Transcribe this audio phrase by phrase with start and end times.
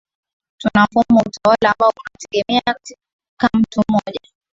[0.57, 3.03] tuna mfumo wa utawala ambao unaegemea katika
[3.53, 4.19] mtu moja